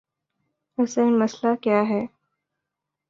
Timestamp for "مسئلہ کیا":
1.19-1.81